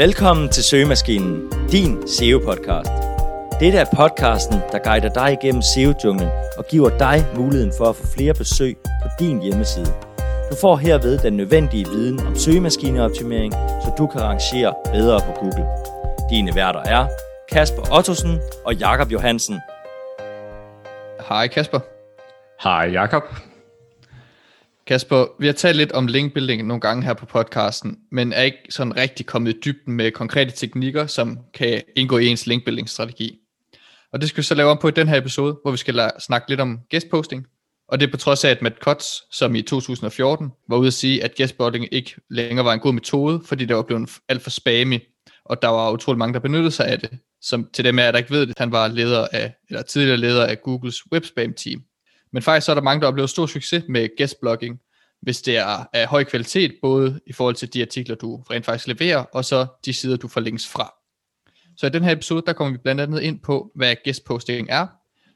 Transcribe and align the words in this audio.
Velkommen 0.00 0.48
til 0.48 0.64
Søgemaskinen, 0.64 1.52
din 1.72 2.02
SEO-podcast. 2.06 2.92
Dette 3.60 3.78
er 3.78 3.84
podcasten, 3.96 4.54
der 4.72 4.78
guider 4.78 5.08
dig 5.08 5.32
igennem 5.32 5.62
SEO-junglen 5.62 6.28
og 6.58 6.64
giver 6.70 6.98
dig 6.98 7.26
muligheden 7.36 7.72
for 7.78 7.84
at 7.84 7.96
få 7.96 8.06
flere 8.06 8.34
besøg 8.34 8.76
på 9.02 9.08
din 9.18 9.42
hjemmeside. 9.42 9.94
Du 10.50 10.56
får 10.60 10.76
herved 10.76 11.18
den 11.18 11.32
nødvendige 11.32 11.86
viden 11.88 12.26
om 12.26 12.36
søgemaskineoptimering, 12.36 13.52
så 13.52 13.94
du 13.98 14.06
kan 14.06 14.20
rangere 14.20 14.74
bedre 14.92 15.20
på 15.20 15.32
Google. 15.40 15.66
Dine 16.30 16.54
værter 16.54 16.82
er 16.82 17.06
Kasper 17.52 17.96
Ottosen 17.98 18.40
og 18.64 18.74
Jakob 18.74 19.12
Johansen. 19.12 19.60
Hej 21.28 21.46
Kasper. 21.46 21.80
Hej 22.62 22.90
Jakob. 22.92 23.22
Kasper, 24.90 25.26
vi 25.38 25.46
har 25.46 25.52
talt 25.52 25.76
lidt 25.76 25.92
om 25.92 26.06
linkbuilding 26.06 26.66
nogle 26.66 26.80
gange 26.80 27.02
her 27.04 27.14
på 27.14 27.26
podcasten, 27.26 27.98
men 28.12 28.32
er 28.32 28.42
ikke 28.42 28.58
sådan 28.70 28.96
rigtig 28.96 29.26
kommet 29.26 29.56
i 29.56 29.60
dybden 29.64 29.94
med 29.94 30.10
konkrete 30.10 30.50
teknikker, 30.50 31.06
som 31.06 31.38
kan 31.54 31.82
indgå 31.96 32.18
i 32.18 32.26
ens 32.26 32.46
linkbuilding-strategi. 32.46 33.38
Og 34.12 34.20
det 34.20 34.28
skal 34.28 34.36
vi 34.36 34.42
så 34.42 34.54
lave 34.54 34.70
om 34.70 34.78
på 34.80 34.88
i 34.88 34.90
den 34.90 35.08
her 35.08 35.16
episode, 35.16 35.56
hvor 35.62 35.70
vi 35.70 35.76
skal 35.76 36.00
la- 36.00 36.20
snakke 36.20 36.48
lidt 36.48 36.60
om 36.60 36.80
guestposting. 36.90 37.46
Og 37.88 38.00
det 38.00 38.06
er 38.06 38.10
på 38.10 38.16
trods 38.16 38.44
af, 38.44 38.50
at 38.50 38.62
Matt 38.62 38.78
Cutts, 38.78 39.36
som 39.36 39.54
i 39.54 39.62
2014 39.62 40.52
var 40.68 40.76
ude 40.76 40.86
at 40.86 40.92
sige, 40.92 41.24
at 41.24 41.34
guestposting 41.36 41.88
ikke 41.92 42.14
længere 42.30 42.64
var 42.64 42.72
en 42.72 42.80
god 42.80 42.92
metode, 42.92 43.42
fordi 43.44 43.64
det 43.64 43.76
var 43.76 43.82
blevet 43.82 44.10
alt 44.28 44.42
for 44.42 44.50
spammy, 44.50 44.98
og 45.44 45.62
der 45.62 45.68
var 45.68 45.90
utrolig 45.90 46.18
mange, 46.18 46.34
der 46.34 46.40
benyttede 46.40 46.70
sig 46.70 46.86
af 46.86 46.98
det. 46.98 47.10
Som 47.42 47.68
til 47.72 47.84
dem 47.84 47.98
af, 47.98 48.12
der 48.12 48.18
ikke 48.18 48.30
ved 48.30 48.46
det, 48.46 48.58
han 48.58 48.72
var 48.72 48.88
leder 48.88 49.26
af, 49.32 49.54
eller 49.68 49.82
tidligere 49.82 50.16
leder 50.16 50.46
af 50.46 50.62
Googles 50.62 51.12
webspam 51.12 51.54
team. 51.54 51.82
Men 52.32 52.42
faktisk 52.42 52.64
så 52.64 52.72
er 52.72 52.74
der 52.74 52.82
mange, 52.82 53.00
der 53.00 53.06
oplever 53.06 53.26
stor 53.26 53.46
succes 53.46 53.84
med 53.88 54.08
guestblogging, 54.18 54.80
hvis 55.22 55.42
det 55.42 55.56
er 55.56 55.84
af 55.92 56.06
høj 56.06 56.24
kvalitet, 56.24 56.74
både 56.82 57.20
i 57.26 57.32
forhold 57.32 57.54
til 57.54 57.74
de 57.74 57.82
artikler, 57.82 58.16
du 58.16 58.36
rent 58.36 58.64
faktisk 58.64 58.86
leverer, 58.86 59.18
og 59.18 59.44
så 59.44 59.66
de 59.84 59.92
sider, 59.92 60.16
du 60.16 60.28
får 60.28 60.40
links 60.40 60.68
fra. 60.68 60.94
Så 61.76 61.86
i 61.86 61.90
den 61.90 62.04
her 62.04 62.12
episode, 62.12 62.42
der 62.46 62.52
kommer 62.52 62.72
vi 62.72 62.78
blandt 62.78 63.00
andet 63.00 63.20
ind 63.20 63.40
på, 63.40 63.72
hvad 63.74 63.96
guestposting 64.04 64.68
er, 64.70 64.86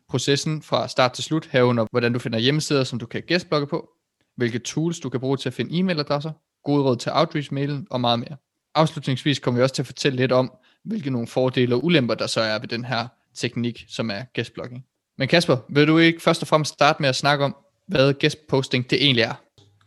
processen 0.09 0.63
fra 0.63 0.89
start 0.89 1.13
til 1.13 1.25
slut, 1.25 1.49
herunder 1.53 1.87
hvordan 1.91 2.13
du 2.13 2.19
finder 2.19 2.39
hjemmesider, 2.39 2.85
som 2.85 2.99
du 2.99 3.07
kan 3.07 3.23
guestblogge 3.29 3.67
på, 3.67 3.89
hvilke 4.37 4.59
tools 4.59 5.01
du 5.01 5.09
kan 5.09 5.21
bruge 5.21 5.37
til 5.37 5.49
at 5.49 5.55
finde 5.55 5.79
e-mailadresser, 5.79 6.31
gode 6.65 6.83
råd 6.83 6.97
til 6.97 7.13
outreach-mailen 7.15 7.87
og 7.91 8.01
meget 8.01 8.19
mere. 8.19 8.37
Afslutningsvis 8.75 9.39
kommer 9.39 9.61
vi 9.61 9.63
også 9.63 9.75
til 9.75 9.83
at 9.83 9.87
fortælle 9.87 10.17
lidt 10.17 10.33
om, 10.33 10.53
hvilke 10.85 11.11
nogle 11.11 11.27
fordele 11.27 11.75
og 11.75 11.85
ulemper 11.85 12.15
der 12.15 12.27
så 12.27 12.41
er 12.41 12.59
ved 12.59 12.69
den 12.69 12.85
her 12.85 13.09
teknik, 13.35 13.85
som 13.89 14.11
er 14.11 14.25
guestblogging. 14.35 14.85
Men 15.19 15.29
Kasper, 15.29 15.57
vil 15.69 15.89
du 15.89 15.99
ikke 15.99 16.23
først 16.23 16.43
og 16.43 16.49
fremmest 16.49 16.73
starte 16.73 17.03
med 17.03 17.09
at 17.09 17.17
snakke 17.17 17.45
om, 17.45 17.57
hvad 17.89 18.15
guestposting 18.21 18.91
det 18.91 19.05
egentlig 19.05 19.23
er? 19.23 19.35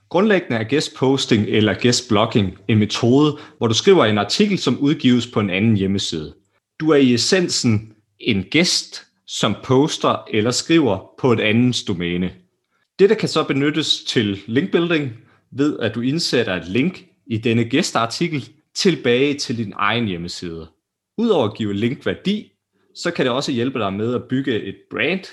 Grundlæggende 0.09 0.57
er 0.57 0.69
guestposting 0.69 1.47
eller 1.47 1.75
guestblogging 1.81 2.57
en 2.67 2.77
metode, 2.77 3.37
hvor 3.57 3.67
du 3.67 3.73
skriver 3.73 4.05
en 4.05 4.17
artikel, 4.17 4.57
som 4.57 4.79
udgives 4.79 5.27
på 5.27 5.39
en 5.39 5.49
anden 5.49 5.77
hjemmeside. 5.77 6.35
Du 6.79 6.89
er 6.89 6.95
i 6.95 7.13
essensen 7.13 7.93
en 8.19 8.43
gæst, 8.43 9.03
som 9.27 9.55
poster 9.63 10.23
eller 10.31 10.51
skriver 10.51 11.11
på 11.19 11.33
et 11.33 11.39
andens 11.39 11.83
domæne. 11.83 12.33
Dette 12.99 13.15
kan 13.15 13.29
så 13.29 13.43
benyttes 13.43 14.03
til 14.03 14.43
linkbuilding 14.47 15.11
ved, 15.51 15.79
at 15.79 15.95
du 15.95 16.01
indsætter 16.01 16.55
et 16.55 16.67
link 16.67 17.03
i 17.27 17.37
denne 17.37 17.63
gæstartikel 17.63 18.49
tilbage 18.75 19.33
til 19.33 19.57
din 19.57 19.73
egen 19.75 20.05
hjemmeside. 20.05 20.67
Udover 21.17 21.45
at 21.45 21.57
give 21.57 21.73
link 21.73 22.05
værdi, 22.05 22.51
så 22.97 23.11
kan 23.11 23.25
det 23.25 23.33
også 23.33 23.51
hjælpe 23.51 23.79
dig 23.79 23.93
med 23.93 24.15
at 24.15 24.23
bygge 24.23 24.63
et 24.63 24.77
brand, 24.91 25.25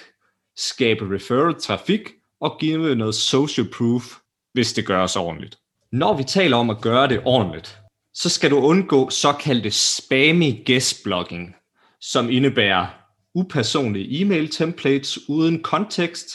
skabe 0.56 1.14
referral 1.14 1.54
trafik 1.60 2.12
og 2.40 2.56
give 2.60 2.94
noget 2.94 3.14
social 3.14 3.68
proof, 3.68 4.18
hvis 4.52 4.72
det 4.72 4.86
gøres 4.86 5.16
ordentligt. 5.16 5.58
Når 5.92 6.16
vi 6.16 6.24
taler 6.24 6.56
om 6.56 6.70
at 6.70 6.80
gøre 6.80 7.08
det 7.08 7.20
ordentligt, 7.24 7.78
så 8.14 8.28
skal 8.28 8.50
du 8.50 8.56
undgå 8.58 9.10
såkaldte 9.10 9.70
spammy 9.70 10.66
guest 10.66 11.04
blogging, 11.04 11.56
som 12.00 12.30
indebærer 12.30 12.86
upersonlige 13.34 14.20
e-mail 14.20 14.48
templates 14.48 15.28
uden 15.28 15.62
kontekst, 15.62 16.28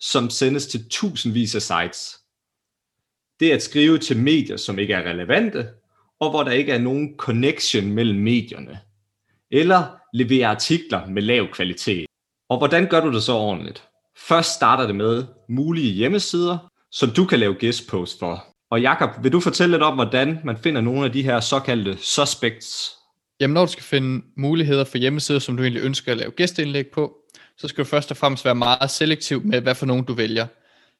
som 0.00 0.30
sendes 0.30 0.66
til 0.66 0.88
tusindvis 0.88 1.54
af 1.54 1.62
sites. 1.62 2.18
Det 3.40 3.50
er 3.50 3.54
at 3.54 3.62
skrive 3.62 3.98
til 3.98 4.16
medier, 4.16 4.56
som 4.56 4.78
ikke 4.78 4.94
er 4.94 5.10
relevante, 5.10 5.68
og 6.20 6.30
hvor 6.30 6.42
der 6.42 6.50
ikke 6.50 6.72
er 6.72 6.78
nogen 6.78 7.16
connection 7.16 7.92
mellem 7.92 8.18
medierne. 8.18 8.80
Eller 9.50 10.01
levere 10.12 10.46
artikler 10.46 11.06
med 11.06 11.22
lav 11.22 11.48
kvalitet. 11.52 12.06
Og 12.50 12.58
hvordan 12.58 12.86
gør 12.86 13.00
du 13.00 13.12
det 13.12 13.22
så 13.22 13.32
ordentligt? 13.32 13.84
Først 14.18 14.54
starter 14.54 14.86
det 14.86 14.96
med 14.96 15.24
mulige 15.48 15.92
hjemmesider, 15.92 16.58
som 16.90 17.10
du 17.10 17.24
kan 17.24 17.38
lave 17.38 17.56
guest 17.60 17.88
post 17.88 18.18
for. 18.18 18.44
Og 18.70 18.80
Jakob, 18.80 19.10
vil 19.22 19.32
du 19.32 19.40
fortælle 19.40 19.72
lidt 19.72 19.82
om, 19.82 19.94
hvordan 19.94 20.38
man 20.44 20.56
finder 20.56 20.80
nogle 20.80 21.04
af 21.04 21.12
de 21.12 21.22
her 21.22 21.40
såkaldte 21.40 21.96
suspects? 21.96 22.90
Jamen 23.40 23.54
når 23.54 23.66
du 23.66 23.72
skal 23.72 23.84
finde 23.84 24.24
muligheder 24.36 24.84
for 24.84 24.98
hjemmesider, 24.98 25.38
som 25.38 25.56
du 25.56 25.62
egentlig 25.62 25.82
ønsker 25.82 26.12
at 26.12 26.18
lave 26.18 26.30
gæsteindlæg 26.30 26.86
på, 26.86 27.16
så 27.58 27.68
skal 27.68 27.84
du 27.84 27.88
først 27.88 28.10
og 28.10 28.16
fremmest 28.16 28.44
være 28.44 28.54
meget 28.54 28.90
selektiv 28.90 29.42
med, 29.44 29.60
hvad 29.60 29.74
for 29.74 29.86
nogen 29.86 30.04
du 30.04 30.14
vælger. 30.14 30.46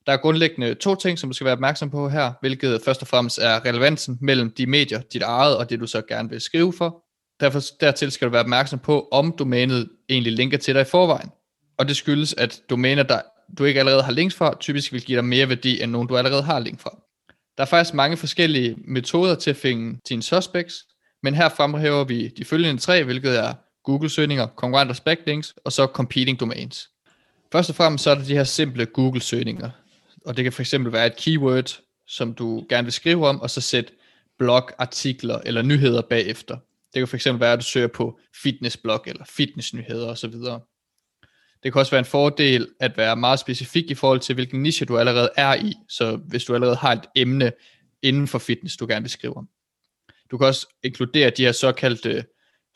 Der 0.06 0.12
er 0.12 0.16
grundlæggende 0.16 0.74
to 0.74 0.94
ting, 0.94 1.18
som 1.18 1.30
du 1.30 1.34
skal 1.34 1.44
være 1.44 1.52
opmærksom 1.52 1.90
på 1.90 2.08
her, 2.08 2.32
hvilket 2.40 2.80
først 2.84 3.02
og 3.02 3.08
fremmest 3.08 3.38
er 3.38 3.64
relevansen 3.64 4.18
mellem 4.20 4.50
de 4.50 4.66
medier, 4.66 5.00
dit 5.12 5.22
eget 5.22 5.56
og 5.56 5.70
det 5.70 5.80
du 5.80 5.86
så 5.86 6.02
gerne 6.08 6.30
vil 6.30 6.40
skrive 6.40 6.72
for. 6.72 7.04
Derfor 7.42 7.60
dertil 7.80 8.10
skal 8.10 8.26
du 8.26 8.32
være 8.32 8.42
opmærksom 8.42 8.78
på, 8.78 9.08
om 9.12 9.34
domænet 9.38 9.88
egentlig 10.08 10.32
linker 10.32 10.58
til 10.58 10.74
dig 10.74 10.80
i 10.80 10.84
forvejen. 10.84 11.30
Og 11.78 11.88
det 11.88 11.96
skyldes, 11.96 12.34
at 12.38 12.60
domæner, 12.70 13.02
der 13.02 13.20
du 13.58 13.64
ikke 13.64 13.80
allerede 13.80 14.02
har 14.02 14.12
links 14.12 14.34
fra, 14.34 14.56
typisk 14.60 14.92
vil 14.92 15.02
give 15.02 15.16
dig 15.16 15.24
mere 15.24 15.48
værdi, 15.48 15.82
end 15.82 15.90
nogen 15.90 16.08
du 16.08 16.16
allerede 16.16 16.42
har 16.42 16.58
link 16.58 16.80
fra. 16.80 16.98
Der 17.56 17.62
er 17.62 17.66
faktisk 17.66 17.94
mange 17.94 18.16
forskellige 18.16 18.76
metoder 18.88 19.34
til 19.34 19.50
at 19.50 19.56
finde 19.56 19.98
dine 20.08 20.22
suspects, 20.22 20.86
men 21.22 21.34
her 21.34 21.48
fremhæver 21.48 22.04
vi 22.04 22.28
de 22.28 22.44
følgende 22.44 22.82
tre, 22.82 23.04
hvilket 23.04 23.38
er 23.38 23.54
Google-søgninger, 23.84 24.46
konkurrenters 24.46 25.00
backlinks 25.00 25.54
og 25.64 25.72
så 25.72 25.86
competing 25.86 26.40
domains. 26.40 26.88
Først 27.52 27.70
og 27.70 27.76
fremmest 27.76 28.04
så 28.04 28.10
er 28.10 28.14
der 28.14 28.24
de 28.24 28.34
her 28.34 28.44
simple 28.44 28.86
Google-søgninger, 28.86 29.70
og 30.26 30.36
det 30.36 30.44
kan 30.44 30.52
fx 30.52 30.74
være 30.78 31.06
et 31.06 31.16
keyword, 31.16 31.80
som 32.06 32.34
du 32.34 32.66
gerne 32.68 32.84
vil 32.84 32.92
skrive 32.92 33.28
om, 33.28 33.40
og 33.40 33.50
så 33.50 33.60
sætte 33.60 33.92
blog, 34.38 34.70
artikler 34.78 35.38
eller 35.44 35.62
nyheder 35.62 36.02
bagefter. 36.02 36.56
Det 36.94 37.08
kan 37.08 37.18
fx 37.18 37.26
være, 37.26 37.52
at 37.52 37.58
du 37.58 37.64
søger 37.64 37.86
på 37.86 38.18
fitnessblog 38.42 39.02
eller 39.06 39.24
fitnessnyheder 39.24 40.08
osv. 40.08 40.32
Det 41.62 41.72
kan 41.72 41.80
også 41.80 41.90
være 41.90 41.98
en 41.98 42.04
fordel 42.04 42.68
at 42.80 42.96
være 42.96 43.16
meget 43.16 43.38
specifik 43.38 43.90
i 43.90 43.94
forhold 43.94 44.20
til, 44.20 44.34
hvilken 44.34 44.62
niche 44.62 44.86
du 44.86 44.98
allerede 44.98 45.30
er 45.36 45.54
i. 45.54 45.74
Så 45.88 46.16
hvis 46.16 46.44
du 46.44 46.54
allerede 46.54 46.76
har 46.76 46.92
et 46.92 47.06
emne 47.16 47.52
inden 48.02 48.28
for 48.28 48.38
fitness, 48.38 48.76
du 48.76 48.86
gerne 48.86 49.02
vil 49.02 49.10
skrive 49.10 49.36
om. 49.36 49.48
Du 50.30 50.38
kan 50.38 50.46
også 50.46 50.66
inkludere 50.82 51.30
de 51.30 51.44
her 51.44 51.52
såkaldte 51.52 52.24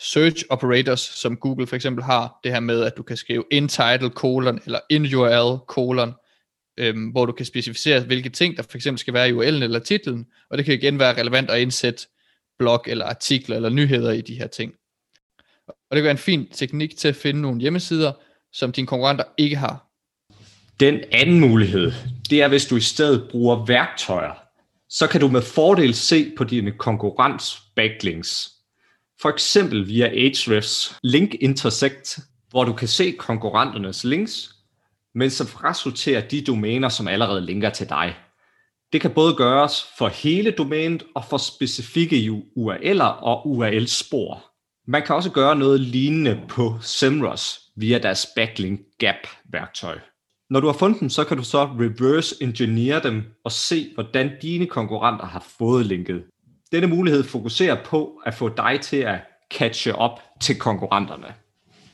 search 0.00 0.44
operators, 0.50 1.00
som 1.00 1.36
Google 1.36 1.66
for 1.66 1.76
eksempel 1.76 2.04
har. 2.04 2.40
Det 2.44 2.52
her 2.52 2.60
med, 2.60 2.82
at 2.82 2.96
du 2.96 3.02
kan 3.02 3.16
skrive 3.16 3.44
in 3.50 3.68
title 3.68 4.08
colon 4.08 4.60
eller 4.64 4.78
in 4.90 5.14
URL 5.14 5.58
colon, 5.66 6.12
øhm, 6.76 7.08
hvor 7.08 7.26
du 7.26 7.32
kan 7.32 7.46
specificere, 7.46 8.00
hvilke 8.00 8.28
ting 8.28 8.56
der 8.56 8.62
for 8.62 8.76
eksempel 8.76 8.98
skal 8.98 9.14
være 9.14 9.28
i 9.28 9.32
URL'en 9.32 9.62
eller 9.64 9.78
titlen. 9.78 10.26
Og 10.50 10.58
det 10.58 10.64
kan 10.64 10.74
igen 10.74 10.98
være 10.98 11.20
relevant 11.20 11.50
at 11.50 11.60
indsætte 11.60 12.06
blog 12.58 12.84
eller 12.86 13.04
artikler 13.04 13.56
eller 13.56 13.68
nyheder 13.68 14.12
i 14.12 14.20
de 14.20 14.34
her 14.34 14.46
ting. 14.46 14.72
Og 15.68 15.74
det 15.90 15.96
kan 15.96 16.04
være 16.04 16.10
en 16.10 16.18
fin 16.18 16.48
teknik 16.52 16.96
til 16.96 17.08
at 17.08 17.16
finde 17.16 17.40
nogle 17.40 17.60
hjemmesider, 17.60 18.12
som 18.52 18.72
dine 18.72 18.86
konkurrenter 18.86 19.24
ikke 19.38 19.56
har. 19.56 19.86
Den 20.80 21.00
anden 21.12 21.40
mulighed, 21.40 21.92
det 22.30 22.42
er, 22.42 22.48
hvis 22.48 22.66
du 22.66 22.76
i 22.76 22.80
stedet 22.80 23.28
bruger 23.30 23.66
værktøjer, 23.66 24.34
så 24.88 25.06
kan 25.06 25.20
du 25.20 25.28
med 25.28 25.42
fordel 25.42 25.94
se 25.94 26.32
på 26.36 26.44
dine 26.44 26.72
konkurrents 26.72 27.62
backlinks. 27.76 28.52
For 29.22 29.28
eksempel 29.28 29.88
via 29.88 30.06
Ahrefs 30.06 30.98
Link 31.02 31.34
Intersect, 31.34 32.18
hvor 32.50 32.64
du 32.64 32.72
kan 32.72 32.88
se 32.88 33.12
konkurrenternes 33.18 34.04
links, 34.04 34.54
men 35.14 35.30
som 35.30 35.46
frasorterer 35.46 36.28
de 36.28 36.44
domæner, 36.44 36.88
som 36.88 37.08
allerede 37.08 37.40
linker 37.40 37.70
til 37.70 37.88
dig. 37.88 38.14
Det 38.92 39.00
kan 39.00 39.10
både 39.10 39.34
gøres 39.34 39.86
for 39.98 40.08
hele 40.08 40.50
domænet 40.50 41.02
og 41.14 41.24
for 41.24 41.36
specifikke 41.36 42.42
URL'er 42.56 43.22
og 43.22 43.46
URL-spor. 43.48 44.44
Man 44.86 45.02
kan 45.02 45.14
også 45.14 45.30
gøre 45.30 45.56
noget 45.56 45.80
lignende 45.80 46.40
på 46.48 46.74
Semrush 46.80 47.60
via 47.76 47.98
deres 47.98 48.26
backlink 48.36 48.80
gap 48.98 49.28
værktøj. 49.52 49.98
Når 50.50 50.60
du 50.60 50.66
har 50.66 50.74
fundet 50.74 51.00
dem, 51.00 51.10
så 51.10 51.24
kan 51.24 51.36
du 51.36 51.42
så 51.42 51.64
reverse 51.64 52.34
engineer 52.40 53.00
dem 53.00 53.24
og 53.44 53.52
se, 53.52 53.90
hvordan 53.94 54.30
dine 54.42 54.66
konkurrenter 54.66 55.26
har 55.26 55.46
fået 55.58 55.86
linket. 55.86 56.24
Denne 56.72 56.86
mulighed 56.86 57.24
fokuserer 57.24 57.84
på 57.84 58.20
at 58.26 58.34
få 58.34 58.48
dig 58.48 58.78
til 58.82 58.96
at 58.96 59.18
catche 59.50 59.94
op 59.94 60.20
til 60.40 60.58
konkurrenterne. 60.58 61.34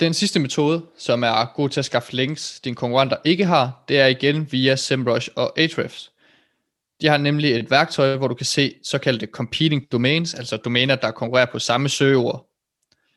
Den 0.01 0.15
sidste 0.15 0.41
metode, 0.41 0.83
som 0.99 1.23
er 1.23 1.55
god 1.55 1.69
til 1.69 1.81
at 1.81 1.85
skaffe 1.85 2.13
links, 2.13 2.61
dine 2.61 2.77
konkurrenter 2.77 3.17
ikke 3.25 3.45
har, 3.45 3.85
det 3.89 4.01
er 4.01 4.07
igen 4.07 4.53
via 4.53 4.77
SEMrush 4.77 5.29
og 5.37 5.59
Ahrefs. 5.59 6.13
De 7.03 7.09
har 7.09 7.17
nemlig 7.17 7.53
et 7.53 7.71
værktøj, 7.71 8.17
hvor 8.17 8.29
du 8.29 8.35
kan 8.35 8.47
se 8.47 8.75
såkaldte 8.83 9.27
competing 9.27 9.93
domains, 9.93 10.35
altså 10.35 10.57
domæner, 10.57 10.97
der 10.97 11.11
konkurrerer 11.11 11.47
på 11.53 11.59
samme 11.59 11.89
søgeord. 11.89 12.49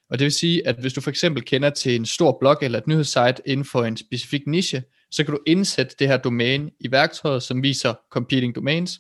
Og 0.10 0.20
det 0.20 0.26
vil 0.26 0.32
sige, 0.32 0.68
at 0.68 0.76
hvis 0.76 0.94
du 0.94 1.02
for 1.02 1.10
eksempel 1.10 1.44
kender 1.44 1.70
til 1.70 1.96
en 1.96 2.06
stor 2.06 2.38
blog 2.40 2.58
eller 2.62 2.80
et 2.80 2.88
nyhedssite 2.88 3.42
inden 3.46 3.66
for 3.66 3.84
en 3.84 3.98
specifik 3.98 4.48
niche, 4.48 4.84
så 5.12 5.24
kan 5.24 5.34
du 5.34 5.40
indsætte 5.48 5.96
det 6.00 6.08
her 6.08 6.18
domæne 6.18 6.72
i 6.80 6.92
værktøjet, 6.92 7.44
som 7.44 7.64
viser 7.64 7.94
competing 8.12 8.56
domains, 8.56 9.00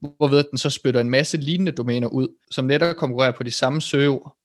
hvorved 0.00 0.44
den 0.50 0.58
så 0.58 0.70
spytter 0.70 1.00
en 1.00 1.10
masse 1.10 1.36
lignende 1.36 1.72
domæner 1.72 2.08
ud, 2.08 2.28
som 2.50 2.64
netop 2.64 2.96
konkurrerer 2.96 3.32
på 3.32 3.42
de 3.42 3.50
samme 3.50 3.80
søgeord. 3.80 4.36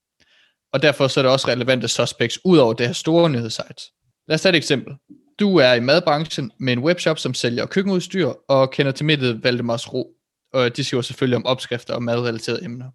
Og 0.73 0.81
derfor 0.81 1.07
så 1.07 1.19
er 1.19 1.21
det 1.21 1.31
også 1.31 1.47
relevante 1.47 1.87
suspects 1.87 2.39
ud 2.45 2.57
over 2.57 2.73
det 2.73 2.85
her 2.85 2.93
store 2.93 3.29
nyhedssite. 3.29 3.81
Lad 4.27 4.35
os 4.35 4.41
tage 4.41 4.53
et 4.53 4.57
eksempel. 4.57 4.93
Du 5.41 5.57
er 5.57 5.73
i 5.73 5.79
madbranchen 5.79 6.51
med 6.59 6.73
en 6.73 6.79
webshop, 6.79 7.19
som 7.19 7.33
sælger 7.33 7.65
køkkenudstyr 7.65 8.27
og 8.47 8.71
kender 8.71 8.91
til 8.91 9.05
midtet 9.05 9.43
Valdemars 9.43 9.93
Ro. 9.93 10.11
Og 10.53 10.77
de 10.77 10.83
skriver 10.83 11.01
selvfølgelig 11.01 11.37
om 11.37 11.45
opskrifter 11.45 11.93
og 11.93 12.03
madrelaterede 12.03 12.63
emner. 12.63 12.85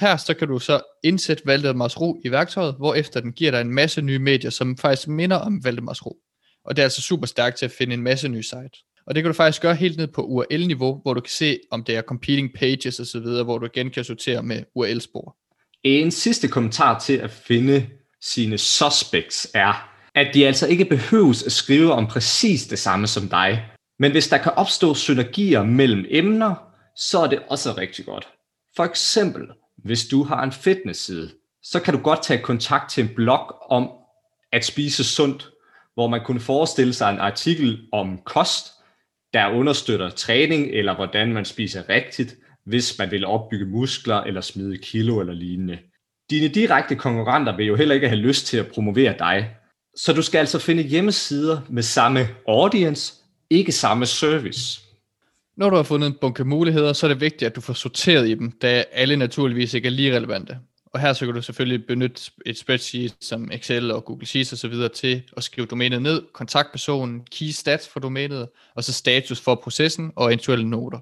Her 0.00 0.16
så 0.16 0.34
kan 0.34 0.48
du 0.48 0.58
så 0.58 0.80
indsætte 1.04 1.42
Valdemars 1.46 2.00
Ro 2.00 2.20
i 2.24 2.30
værktøjet, 2.30 2.74
hvor 2.78 2.94
efter 2.94 3.20
den 3.20 3.32
giver 3.32 3.50
dig 3.50 3.60
en 3.60 3.74
masse 3.74 4.02
nye 4.02 4.18
medier, 4.18 4.50
som 4.50 4.76
faktisk 4.76 5.08
minder 5.08 5.36
om 5.36 5.64
Valdemars 5.64 6.06
Ro. 6.06 6.16
Og 6.64 6.76
det 6.76 6.82
er 6.82 6.86
altså 6.86 7.02
super 7.02 7.26
stærkt 7.26 7.56
til 7.56 7.64
at 7.64 7.72
finde 7.72 7.94
en 7.94 8.02
masse 8.02 8.28
nye 8.28 8.42
sites. 8.42 8.84
Og 9.06 9.14
det 9.14 9.22
kan 9.22 9.30
du 9.30 9.34
faktisk 9.34 9.62
gøre 9.62 9.74
helt 9.74 9.96
ned 9.96 10.06
på 10.06 10.22
URL-niveau, 10.22 11.00
hvor 11.02 11.14
du 11.14 11.20
kan 11.20 11.30
se, 11.30 11.58
om 11.70 11.84
det 11.84 11.96
er 11.96 12.02
competing 12.02 12.50
pages 12.54 13.00
osv., 13.00 13.44
hvor 13.44 13.58
du 13.58 13.66
igen 13.66 13.90
kan 13.90 14.04
sortere 14.04 14.42
med 14.42 14.62
URL-spor. 14.74 15.36
En 15.84 16.10
sidste 16.10 16.48
kommentar 16.48 16.98
til 16.98 17.16
at 17.16 17.30
finde 17.30 17.86
sine 18.20 18.58
suspects 18.58 19.50
er, 19.54 19.97
at 20.14 20.34
de 20.34 20.46
altså 20.46 20.66
ikke 20.66 20.84
behøves 20.84 21.42
at 21.42 21.52
skrive 21.52 21.92
om 21.92 22.06
præcis 22.06 22.66
det 22.66 22.78
samme 22.78 23.06
som 23.06 23.28
dig. 23.28 23.64
Men 23.98 24.12
hvis 24.12 24.28
der 24.28 24.38
kan 24.38 24.52
opstå 24.52 24.94
synergier 24.94 25.62
mellem 25.62 26.04
emner, 26.08 26.54
så 26.96 27.18
er 27.18 27.26
det 27.26 27.38
også 27.48 27.72
rigtig 27.78 28.04
godt. 28.04 28.28
For 28.76 28.84
eksempel, 28.84 29.48
hvis 29.84 30.06
du 30.06 30.24
har 30.24 30.42
en 30.42 30.52
fitnessside, 30.52 31.30
så 31.62 31.80
kan 31.80 31.94
du 31.94 32.00
godt 32.00 32.22
tage 32.22 32.42
kontakt 32.42 32.90
til 32.90 33.04
en 33.04 33.14
blog 33.14 33.70
om 33.70 33.90
at 34.52 34.64
spise 34.64 35.04
sundt, 35.04 35.48
hvor 35.94 36.08
man 36.08 36.24
kunne 36.24 36.40
forestille 36.40 36.94
sig 36.94 37.10
en 37.10 37.18
artikel 37.18 37.88
om 37.92 38.18
kost, 38.24 38.66
der 39.32 39.50
understøtter 39.50 40.10
træning 40.10 40.66
eller 40.66 40.94
hvordan 40.94 41.32
man 41.32 41.44
spiser 41.44 41.88
rigtigt, 41.88 42.36
hvis 42.64 42.98
man 42.98 43.10
vil 43.10 43.26
opbygge 43.26 43.66
muskler 43.66 44.16
eller 44.16 44.40
smide 44.40 44.78
kilo 44.78 45.20
eller 45.20 45.32
lignende. 45.32 45.78
Dine 46.30 46.48
direkte 46.48 46.96
konkurrenter 46.96 47.56
vil 47.56 47.66
jo 47.66 47.76
heller 47.76 47.94
ikke 47.94 48.08
have 48.08 48.20
lyst 48.20 48.46
til 48.46 48.56
at 48.56 48.66
promovere 48.66 49.14
dig, 49.18 49.56
så 49.98 50.12
du 50.12 50.22
skal 50.22 50.38
altså 50.38 50.58
finde 50.58 50.82
hjemmesider 50.82 51.60
med 51.68 51.82
samme 51.82 52.28
audience, 52.48 53.14
ikke 53.50 53.72
samme 53.72 54.06
service. 54.06 54.80
Når 55.56 55.70
du 55.70 55.76
har 55.76 55.82
fundet 55.82 56.06
en 56.06 56.16
bunke 56.20 56.44
muligheder, 56.44 56.92
så 56.92 57.06
er 57.06 57.08
det 57.08 57.20
vigtigt, 57.20 57.42
at 57.42 57.56
du 57.56 57.60
får 57.60 57.72
sorteret 57.72 58.28
i 58.28 58.34
dem, 58.34 58.50
da 58.50 58.84
alle 58.92 59.16
naturligvis 59.16 59.74
ikke 59.74 59.86
er 59.86 59.90
lige 59.90 60.16
relevante. 60.16 60.58
Og 60.86 61.00
her 61.00 61.12
så 61.12 61.24
kan 61.24 61.34
du 61.34 61.42
selvfølgelig 61.42 61.86
benytte 61.86 62.30
et 62.46 62.58
spreadsheet 62.58 63.16
som 63.20 63.50
Excel 63.52 63.90
og 63.90 64.04
Google 64.04 64.26
Sheets 64.26 64.52
osv. 64.52 64.74
til 64.94 65.22
at 65.36 65.44
skrive 65.44 65.66
domænet 65.66 66.02
ned, 66.02 66.22
kontaktpersonen, 66.32 67.20
key 67.30 67.50
stats 67.50 67.88
for 67.88 68.00
domænet, 68.00 68.48
og 68.74 68.84
så 68.84 68.92
status 68.92 69.40
for 69.40 69.54
processen 69.54 70.12
og 70.16 70.26
eventuelle 70.26 70.70
noter. 70.70 70.98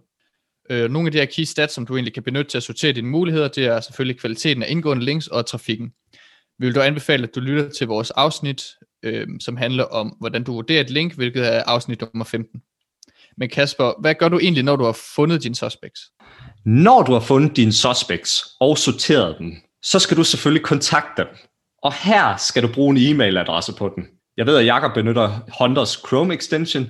Øh, 0.71 0.91
nogle 0.91 1.09
af 1.09 1.13
de 1.13 1.19
her 1.19 1.25
key 1.25 1.45
stats, 1.45 1.75
som 1.75 1.87
du 1.87 1.97
egentlig 1.97 2.15
kan 2.15 2.23
benytte 2.23 2.51
til 2.51 2.59
at 2.59 2.63
sortere 2.63 2.93
dine 2.93 3.09
muligheder, 3.09 3.49
det 3.49 3.65
er 3.65 3.81
selvfølgelig 3.81 4.21
kvaliteten 4.21 4.63
af 4.63 4.71
indgående 4.71 5.05
links 5.05 5.27
og 5.27 5.47
trafikken. 5.47 5.93
Vi 6.59 6.67
vil 6.67 6.75
dog 6.75 6.87
anbefale, 6.87 7.23
at 7.23 7.35
du 7.35 7.41
lytter 7.41 7.69
til 7.71 7.87
vores 7.87 8.11
afsnit, 8.11 8.65
øh, 9.07 9.27
som 9.41 9.57
handler 9.57 9.85
om, 9.85 10.17
hvordan 10.21 10.45
du 10.45 10.53
vurderer 10.53 10.81
et 10.81 10.91
link, 10.91 11.15
hvilket 11.15 11.55
er 11.55 11.63
afsnit 11.67 12.01
nummer 12.01 12.25
15. 12.25 12.61
Men 13.37 13.49
Kasper, 13.49 14.01
hvad 14.01 14.15
gør 14.15 14.29
du 14.29 14.39
egentlig, 14.39 14.65
når 14.65 14.77
du 14.77 14.85
har 14.85 14.99
fundet 15.15 15.43
dine 15.43 15.55
suspects? 15.55 16.01
Når 16.65 17.03
du 17.03 17.13
har 17.13 17.21
fundet 17.21 17.57
dine 17.57 17.73
suspects 17.73 18.45
og 18.61 18.79
sorteret 18.79 19.37
dem, 19.39 19.53
så 19.83 19.99
skal 19.99 20.17
du 20.17 20.25
selvfølgelig 20.25 20.65
kontakte 20.65 21.23
dem. 21.23 21.29
Og 21.83 21.93
her 21.93 22.37
skal 22.37 22.63
du 22.63 22.69
bruge 22.69 22.97
en 22.97 22.97
e-mailadresse 22.97 23.77
på 23.79 23.93
den. 23.97 24.07
Jeg 24.37 24.47
ved, 24.47 24.57
at 24.57 24.67
Jakob 24.67 24.95
benytter 24.95 25.41
Hunters 25.59 26.03
Chrome 26.09 26.35
extension, 26.35 26.87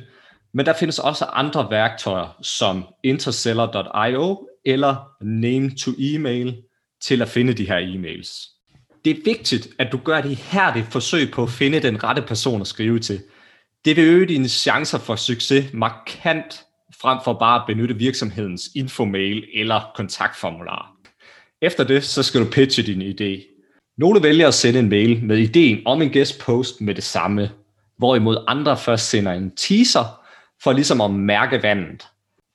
men 0.55 0.67
der 0.67 0.73
findes 0.73 0.99
også 0.99 1.25
andre 1.25 1.71
værktøjer 1.71 2.39
som 2.43 2.85
interceller.io 3.05 4.49
eller 4.65 4.97
name 5.23 5.71
to 5.71 5.91
email 5.99 6.63
til 7.03 7.23
at 7.23 7.29
finde 7.29 7.53
de 7.53 7.67
her 7.67 7.79
e-mails. 7.79 8.56
Det 9.07 9.19
er 9.19 9.23
vigtigt, 9.25 9.69
at 9.79 9.93
du 9.93 10.01
gør 10.05 10.21
det 10.21 10.37
her 10.37 10.73
det 10.73 10.87
forsøg 10.91 11.31
på 11.31 11.43
at 11.43 11.51
finde 11.51 11.81
den 11.81 12.05
rette 12.05 12.23
person 12.23 12.61
at 12.61 12.67
skrive 12.67 12.99
til. 12.99 13.23
Det 13.85 13.97
vil 13.97 14.05
øge 14.05 14.27
dine 14.27 14.49
chancer 14.49 14.99
for 14.99 15.17
succes 15.17 15.73
markant, 15.73 16.65
frem 17.01 17.19
for 17.25 17.33
bare 17.33 17.61
at 17.61 17.67
benytte 17.67 17.97
virksomhedens 17.97 18.71
infomail 18.75 19.45
eller 19.55 19.93
kontaktformular. 19.97 20.93
Efter 21.63 21.85
det, 21.85 22.05
så 22.05 22.23
skal 22.23 22.41
du 22.41 22.51
pitche 22.51 22.83
din 22.83 23.03
idé. 23.03 23.43
Nogle 23.99 24.23
vælger 24.23 24.49
at 24.49 24.55
sende 24.55 24.79
en 24.79 24.89
mail 24.89 25.25
med 25.25 25.39
ideen 25.39 25.83
om 25.85 26.03
en 26.03 26.13
guest 26.13 26.41
post 26.41 26.81
med 26.81 26.95
det 26.95 27.05
samme, 27.05 27.51
hvorimod 27.99 28.45
andre 28.49 28.77
først 28.77 29.11
sender 29.11 29.33
en 29.33 29.57
teaser 29.57 30.21
for 30.63 30.73
ligesom 30.73 31.01
at 31.01 31.11
mærke 31.11 31.63
vandet. 31.63 32.07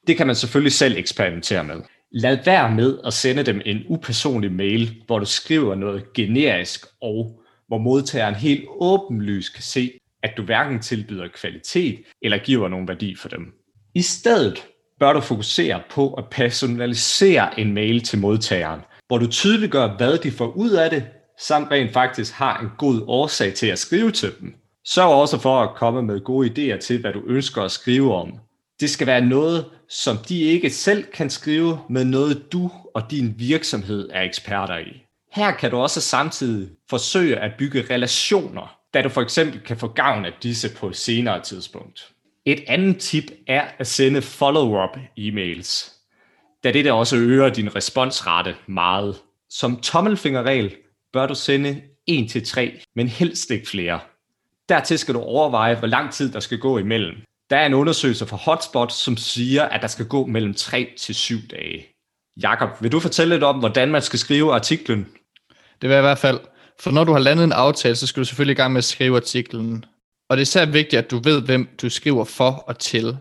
Det 0.07 0.17
kan 0.17 0.27
man 0.27 0.35
selvfølgelig 0.35 0.73
selv 0.73 0.97
eksperimentere 0.97 1.63
med. 1.63 1.81
Lad 2.13 2.37
være 2.45 2.75
med 2.75 2.99
at 3.05 3.13
sende 3.13 3.43
dem 3.43 3.61
en 3.65 3.83
upersonlig 3.87 4.51
mail, 4.51 4.95
hvor 5.05 5.19
du 5.19 5.25
skriver 5.25 5.75
noget 5.75 6.13
generisk 6.13 6.85
og 7.01 7.41
hvor 7.67 7.77
modtageren 7.77 8.35
helt 8.35 8.65
åbenlyst 8.79 9.53
kan 9.53 9.63
se, 9.63 9.91
at 10.23 10.33
du 10.37 10.43
hverken 10.43 10.79
tilbyder 10.79 11.27
kvalitet 11.27 11.99
eller 12.21 12.37
giver 12.37 12.67
nogen 12.67 12.87
værdi 12.87 13.15
for 13.15 13.29
dem. 13.29 13.53
I 13.95 14.01
stedet 14.01 14.67
bør 14.99 15.13
du 15.13 15.21
fokusere 15.21 15.81
på 15.89 16.13
at 16.13 16.25
personalisere 16.31 17.59
en 17.59 17.73
mail 17.73 18.01
til 18.01 18.19
modtageren, 18.19 18.81
hvor 19.07 19.17
du 19.17 19.27
tydeliggør, 19.27 19.97
hvad 19.97 20.17
de 20.17 20.31
får 20.31 20.47
ud 20.47 20.71
af 20.71 20.89
det, 20.89 21.03
samt 21.39 21.71
rent 21.71 21.93
faktisk 21.93 22.33
har 22.33 22.59
en 22.59 22.69
god 22.77 23.01
årsag 23.07 23.53
til 23.53 23.67
at 23.67 23.79
skrive 23.79 24.11
til 24.11 24.31
dem. 24.39 24.53
Sørg 24.87 25.09
også 25.09 25.39
for 25.39 25.61
at 25.61 25.75
komme 25.75 26.01
med 26.01 26.23
gode 26.23 26.47
idéer 26.49 26.79
til, 26.79 27.01
hvad 27.01 27.13
du 27.13 27.21
ønsker 27.27 27.61
at 27.61 27.71
skrive 27.71 28.15
om. 28.15 28.39
Det 28.81 28.89
skal 28.89 29.07
være 29.07 29.21
noget, 29.21 29.65
som 29.89 30.17
de 30.17 30.41
ikke 30.41 30.69
selv 30.69 31.03
kan 31.03 31.29
skrive, 31.29 31.79
men 31.89 32.07
noget 32.07 32.51
du 32.51 32.71
og 32.93 33.11
din 33.11 33.33
virksomhed 33.37 34.09
er 34.13 34.21
eksperter 34.21 34.77
i. 34.77 35.05
Her 35.31 35.51
kan 35.51 35.71
du 35.71 35.77
også 35.77 36.01
samtidig 36.01 36.69
forsøge 36.89 37.37
at 37.37 37.51
bygge 37.57 37.85
relationer, 37.89 38.77
da 38.93 39.01
du 39.01 39.09
for 39.09 39.21
eksempel 39.21 39.59
kan 39.59 39.77
få 39.77 39.87
gavn 39.87 40.25
af 40.25 40.31
disse 40.43 40.75
på 40.75 40.89
et 40.89 40.95
senere 40.95 41.41
tidspunkt. 41.41 42.11
Et 42.45 42.63
andet 42.67 42.97
tip 42.97 43.23
er 43.47 43.65
at 43.79 43.87
sende 43.87 44.21
follow-up 44.21 44.97
e-mails, 45.19 45.91
da 46.63 46.71
det 46.71 46.85
der 46.85 46.91
også 46.91 47.17
øger 47.17 47.49
din 47.49 47.75
responsrate 47.75 48.55
meget. 48.67 49.15
Som 49.49 49.81
tommelfingerregel 49.81 50.75
bør 51.13 51.27
du 51.27 51.35
sende 51.35 51.81
1-3, 52.11 52.85
men 52.95 53.07
helst 53.07 53.51
ikke 53.51 53.69
flere. 53.69 53.99
Dertil 54.69 54.99
skal 54.99 55.13
du 55.13 55.19
overveje, 55.19 55.75
hvor 55.75 55.87
lang 55.87 56.13
tid 56.13 56.31
der 56.31 56.39
skal 56.39 56.59
gå 56.59 56.77
imellem. 56.77 57.15
Der 57.51 57.57
er 57.57 57.65
en 57.65 57.73
undersøgelse 57.73 58.25
fra 58.25 58.37
Hotspot, 58.37 58.91
som 58.91 59.17
siger, 59.17 59.63
at 59.63 59.81
der 59.81 59.87
skal 59.87 60.07
gå 60.07 60.25
mellem 60.25 60.53
3 60.53 60.93
til 60.97 61.15
7 61.15 61.37
dage. 61.51 61.87
Jakob, 62.41 62.69
vil 62.81 62.91
du 62.91 62.99
fortælle 62.99 63.35
lidt 63.35 63.43
om, 63.43 63.59
hvordan 63.59 63.91
man 63.91 64.01
skal 64.01 64.19
skrive 64.19 64.53
artiklen? 64.53 65.07
Det 65.81 65.89
vil 65.89 65.89
jeg 65.89 65.99
i 65.99 66.01
hvert 66.01 66.17
fald. 66.17 66.39
For 66.79 66.91
når 66.91 67.03
du 67.03 67.11
har 67.11 67.19
landet 67.19 67.43
en 67.43 67.51
aftale, 67.51 67.95
så 67.95 68.07
skal 68.07 68.21
du 68.21 68.25
selvfølgelig 68.25 68.53
i 68.53 68.55
gang 68.55 68.73
med 68.73 68.77
at 68.77 68.83
skrive 68.83 69.15
artiklen. 69.15 69.85
Og 70.29 70.37
det 70.37 70.41
er 70.41 70.41
især 70.41 70.65
vigtigt, 70.65 71.03
at 71.03 71.11
du 71.11 71.19
ved, 71.23 71.41
hvem 71.41 71.69
du 71.81 71.89
skriver 71.89 72.23
for 72.23 72.51
og 72.51 72.79
til, 72.79 73.17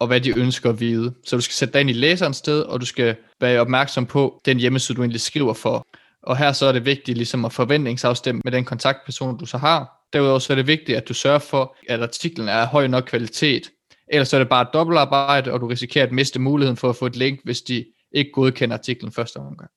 og 0.00 0.06
hvad 0.06 0.20
de 0.20 0.38
ønsker 0.38 0.70
at 0.70 0.80
vide. 0.80 1.14
Så 1.24 1.36
du 1.36 1.42
skal 1.42 1.54
sætte 1.54 1.72
dig 1.72 1.80
ind 1.80 1.90
i 1.90 1.92
læserens 1.92 2.36
sted, 2.36 2.60
og 2.60 2.80
du 2.80 2.86
skal 2.86 3.16
være 3.40 3.60
opmærksom 3.60 4.06
på 4.06 4.40
den 4.44 4.58
hjemmeside, 4.58 4.96
du 4.96 5.02
egentlig 5.02 5.20
skriver 5.20 5.54
for. 5.54 5.86
Og 6.22 6.36
her 6.36 6.52
så 6.52 6.66
er 6.66 6.72
det 6.72 6.86
vigtigt 6.86 7.18
ligesom 7.18 7.44
at 7.44 7.52
forventningsafstemme 7.52 8.40
med 8.44 8.52
den 8.52 8.64
kontaktperson, 8.64 9.38
du 9.38 9.46
så 9.46 9.58
har. 9.58 10.08
Derudover 10.12 10.38
så 10.38 10.52
er 10.52 10.54
det 10.54 10.66
vigtigt, 10.66 10.98
at 10.98 11.08
du 11.08 11.14
sørger 11.14 11.38
for, 11.38 11.76
at 11.88 12.02
artiklen 12.02 12.48
er 12.48 12.56
af 12.56 12.66
høj 12.66 12.86
nok 12.86 13.04
kvalitet. 13.04 13.70
Ellers 14.08 14.28
så 14.28 14.36
er 14.36 14.40
det 14.40 14.48
bare 14.48 14.66
dobbeltarbejde, 14.72 15.52
og 15.52 15.60
du 15.60 15.66
risikerer 15.66 16.06
at 16.06 16.12
miste 16.12 16.40
muligheden 16.40 16.76
for 16.76 16.90
at 16.90 16.96
få 16.96 17.06
et 17.06 17.16
link, 17.16 17.40
hvis 17.44 17.62
de 17.62 17.84
ikke 18.12 18.30
godkender 18.32 18.76
artiklen 18.76 19.12
første 19.12 19.36
omgang. 19.36 19.70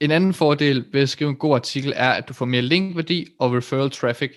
En 0.00 0.10
anden 0.10 0.34
fordel 0.34 0.84
ved 0.92 1.00
at 1.00 1.08
skrive 1.08 1.30
en 1.30 1.36
god 1.36 1.54
artikel 1.54 1.92
er, 1.96 2.10
at 2.10 2.28
du 2.28 2.34
får 2.34 2.44
mere 2.44 2.62
linkværdi 2.62 3.26
og 3.38 3.52
referral 3.52 3.90
traffic, 3.90 4.30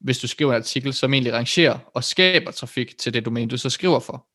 hvis 0.00 0.18
du 0.18 0.28
skriver 0.28 0.52
en 0.52 0.56
artikel, 0.56 0.92
som 0.92 1.14
egentlig 1.14 1.32
rangerer 1.32 1.78
og 1.94 2.04
skaber 2.04 2.50
trafik 2.50 2.98
til 2.98 3.14
det 3.14 3.24
domæne, 3.24 3.50
du 3.50 3.56
så 3.56 3.70
skriver 3.70 4.00
for. 4.00 4.26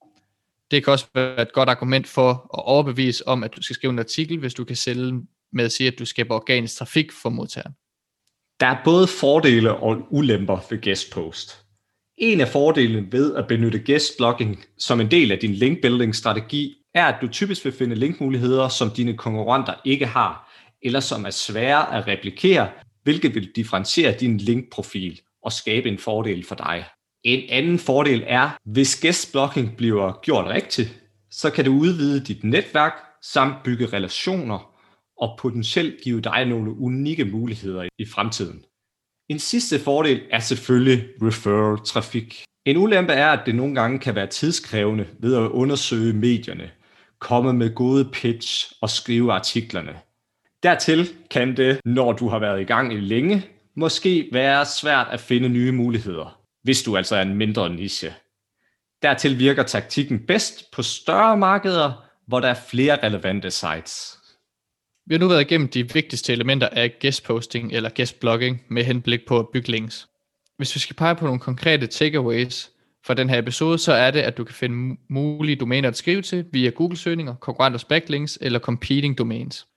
Det 0.72 0.84
kan 0.84 0.94
også 0.94 1.06
være 1.16 1.42
et 1.42 1.54
godt 1.54 1.70
argument 1.70 2.08
for 2.08 2.30
at 2.32 2.64
overbevise 2.66 3.28
om, 3.28 3.44
at 3.44 3.56
du 3.56 3.64
skal 3.64 3.74
skrive 3.74 3.92
en 3.92 4.00
artikel, 4.00 4.38
hvis 4.38 4.54
du 4.54 4.64
kan 4.64 4.76
sælge 4.76 5.22
med 5.54 5.66
at 5.66 5.72
sige, 5.72 5.88
at 5.88 6.00
du 6.00 6.06
skaber 6.06 6.36
organisk 6.36 6.78
trafik 6.78 7.12
for 7.12 7.30
modtageren. 7.30 7.74
Der 8.60 8.68
er 8.68 8.78
både 8.84 9.08
fordele 9.08 9.76
og 9.76 10.08
ulemper 10.10 10.60
ved 10.70 10.82
guest 10.82 11.12
post. 11.12 11.66
En 12.22 12.42
af 12.42 12.48
fordelene 12.48 13.08
ved 13.12 13.36
at 13.36 13.48
benytte 13.48 13.84
guest 13.86 14.18
blogging 14.18 14.66
som 14.78 15.02
en 15.02 15.12
del 15.12 15.32
af 15.32 15.40
din 15.40 15.54
link 15.54 15.82
building 15.82 16.16
strategi 16.16 16.78
er, 16.94 17.06
at 17.06 17.16
du 17.22 17.28
typisk 17.28 17.66
vil 17.66 17.74
finde 17.74 17.96
linkmuligheder, 17.96 18.68
som 18.68 18.90
dine 18.90 19.18
konkurrenter 19.18 19.74
ikke 19.86 20.06
har, 20.06 20.52
eller 20.82 21.00
som 21.00 21.26
er 21.26 21.30
svære 21.30 21.98
at 21.98 22.08
replikere, 22.08 22.70
hvilket 23.04 23.36
vil 23.36 23.52
differentiere 23.56 24.16
din 24.20 24.38
linkprofil 24.38 25.22
og 25.44 25.52
skabe 25.52 25.90
en 25.90 25.98
fordel 25.98 26.46
for 26.46 26.56
dig. 26.56 26.86
En 27.24 27.50
anden 27.50 27.80
fordel 27.80 28.24
er, 28.28 28.50
hvis 28.66 29.02
guest 29.02 29.32
blogging 29.32 29.78
bliver 29.78 30.20
gjort 30.24 30.46
rigtigt, 30.46 31.02
så 31.32 31.50
kan 31.50 31.66
du 31.66 31.72
udvide 31.72 32.20
dit 32.20 32.44
netværk 32.44 32.94
samt 33.24 33.64
bygge 33.64 33.86
relationer 33.86 34.74
og 35.22 35.40
potentielt 35.42 36.02
give 36.04 36.22
dig 36.22 36.46
nogle 36.46 36.72
unikke 36.80 37.26
muligheder 37.26 37.84
i 37.98 38.06
fremtiden. 38.06 38.64
En 39.32 39.40
sidste 39.40 39.80
fordel 39.80 40.22
er 40.32 40.40
selvfølgelig 40.40 41.04
referral 41.22 41.86
trafik. 41.86 42.44
En 42.66 42.78
ulempe 42.78 43.14
er, 43.14 43.28
at 43.28 43.46
det 43.46 43.56
nogle 43.56 43.76
gange 43.76 44.00
kan 44.00 44.16
være 44.16 44.28
tidskrævende 44.28 45.08
ved 45.20 45.36
at 45.36 45.50
undersøge 45.50 46.14
medierne. 46.14 46.72
komme 47.20 47.54
med 47.54 47.76
gode 47.76 48.10
pitch 48.14 48.72
og 48.82 48.90
skrive 48.90 49.34
artiklerne. 49.34 49.96
Dertil 50.64 51.10
kan 51.30 51.58
det, 51.58 51.80
når 51.86 52.12
du 52.14 52.30
har 52.30 52.40
været 52.40 52.62
i 52.62 52.64
gang 52.64 52.94
i 52.94 53.00
længe, 53.00 53.46
måske 53.76 54.30
være 54.32 54.66
svært 54.66 55.08
at 55.12 55.20
finde 55.20 55.50
nye 55.50 55.72
muligheder, 55.72 56.42
hvis 56.64 56.84
du 56.84 56.98
altså 56.98 57.16
er 57.16 57.22
en 57.22 57.36
mindre 57.36 57.70
niche. 57.70 58.14
Dertil 59.02 59.40
virker 59.40 59.64
taktikken 59.64 60.20
bedst 60.26 60.72
på 60.72 60.84
større 60.84 61.38
markeder, 61.38 62.06
hvor 62.28 62.40
der 62.40 62.48
er 62.48 62.60
flere 62.70 63.04
relevante 63.04 63.52
sites. 63.52 64.21
Vi 65.06 65.14
har 65.16 65.20
nu 65.20 65.28
været 65.28 65.42
igennem 65.42 65.68
de 65.68 65.94
vigtigste 65.94 66.34
elementer 66.34 66.70
af 66.72 67.00
guest 67.02 67.24
posting 67.24 67.74
eller 67.74 67.90
guest 67.96 68.20
blogging 68.20 68.64
med 68.70 68.84
henblik 68.84 69.20
på 69.28 69.40
at 69.40 69.48
bygge 69.54 69.72
links. 69.72 70.08
Hvis 70.58 70.76
vi 70.76 70.80
skal 70.80 70.96
pege 70.96 71.16
på 71.16 71.26
nogle 71.26 71.40
konkrete 71.40 71.88
takeaways 71.88 72.72
for 73.06 73.14
den 73.14 73.30
her 73.30 73.40
episode, 73.40 73.78
så 73.78 73.94
er 73.94 74.12
det, 74.12 74.20
at 74.20 74.38
du 74.38 74.44
kan 74.44 74.56
finde 74.56 74.98
mulige 75.10 75.56
domæner 75.56 75.90
at 75.90 75.98
skrive 75.98 76.22
til 76.22 76.46
via 76.52 76.70
Google-søgninger, 76.70 77.36
konkurrenters 77.36 77.84
backlinks 77.84 78.38
eller 78.42 78.60
competing 78.60 79.18
domains. 79.18 79.68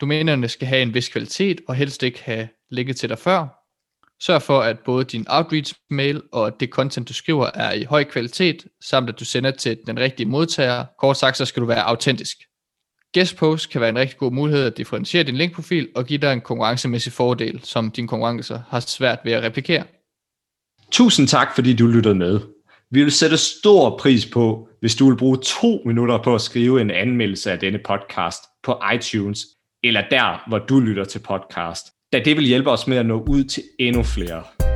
Domænerne 0.00 0.48
skal 0.48 0.68
have 0.68 0.82
en 0.82 0.94
vis 0.94 1.08
kvalitet 1.08 1.60
og 1.68 1.74
helst 1.74 2.02
ikke 2.02 2.22
have 2.22 2.48
ligget 2.70 2.96
til 2.96 3.08
dig 3.08 3.18
før. 3.18 3.46
Sørg 4.20 4.42
for, 4.42 4.60
at 4.60 4.78
både 4.78 5.04
din 5.04 5.26
outreach-mail 5.28 6.22
og 6.32 6.60
det 6.60 6.68
content, 6.68 7.08
du 7.08 7.14
skriver, 7.14 7.50
er 7.54 7.72
i 7.72 7.84
høj 7.84 8.04
kvalitet, 8.04 8.66
samt 8.80 9.08
at 9.08 9.20
du 9.20 9.24
sender 9.24 9.50
til 9.50 9.78
den 9.86 9.98
rigtige 9.98 10.28
modtager. 10.28 10.84
Kort 10.98 11.16
sagt, 11.16 11.36
så 11.36 11.44
skal 11.44 11.60
du 11.60 11.66
være 11.66 11.82
autentisk. 11.82 12.38
Guest 13.14 13.36
post 13.36 13.70
kan 13.70 13.80
være 13.80 13.90
en 13.90 13.98
rigtig 13.98 14.18
god 14.18 14.32
mulighed 14.32 14.64
at 14.66 14.76
differentiere 14.76 15.24
din 15.24 15.36
linkprofil 15.36 15.88
og 15.94 16.06
give 16.06 16.18
dig 16.18 16.32
en 16.32 16.40
konkurrencemæssig 16.40 17.12
fordel, 17.12 17.60
som 17.62 17.90
dine 17.90 18.08
konkurrencer 18.08 18.60
har 18.68 18.80
svært 18.80 19.18
ved 19.24 19.32
at 19.32 19.42
replikere. 19.42 19.84
Tusind 20.90 21.28
tak, 21.28 21.54
fordi 21.54 21.76
du 21.76 21.86
lyttede 21.86 22.14
med. 22.14 22.40
Vi 22.90 23.02
vil 23.02 23.12
sætte 23.12 23.36
stor 23.36 23.98
pris 23.98 24.26
på, 24.26 24.68
hvis 24.80 24.94
du 24.94 25.08
vil 25.10 25.16
bruge 25.16 25.36
to 25.36 25.82
minutter 25.86 26.18
på 26.22 26.34
at 26.34 26.40
skrive 26.40 26.80
en 26.80 26.90
anmeldelse 26.90 27.52
af 27.52 27.58
denne 27.58 27.80
podcast 27.86 28.42
på 28.62 28.80
iTunes, 28.94 29.38
eller 29.84 30.02
der, 30.10 30.48
hvor 30.48 30.58
du 30.58 30.80
lytter 30.80 31.04
til 31.04 31.18
podcast, 31.18 31.86
da 32.12 32.18
det 32.18 32.36
vil 32.36 32.44
hjælpe 32.44 32.70
os 32.70 32.86
med 32.86 32.96
at 32.96 33.06
nå 33.06 33.24
ud 33.28 33.44
til 33.44 33.62
endnu 33.78 34.02
flere. 34.02 34.71